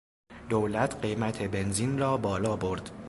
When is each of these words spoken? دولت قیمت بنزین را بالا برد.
دولت 0.49 0.95
قیمت 1.01 1.41
بنزین 1.43 1.99
را 1.99 2.17
بالا 2.17 2.55
برد. 2.55 2.91